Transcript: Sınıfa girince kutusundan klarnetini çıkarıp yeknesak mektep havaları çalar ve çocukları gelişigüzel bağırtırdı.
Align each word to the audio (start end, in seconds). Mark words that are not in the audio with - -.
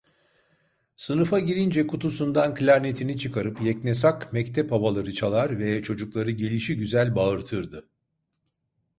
Sınıfa 0.95 1.39
girince 1.39 1.87
kutusundan 1.87 2.55
klarnetini 2.55 3.17
çıkarıp 3.17 3.61
yeknesak 3.61 4.33
mektep 4.33 4.71
havaları 4.71 5.13
çalar 5.13 5.59
ve 5.59 5.81
çocukları 5.83 6.31
gelişigüzel 6.31 7.15
bağırtırdı. 7.15 7.87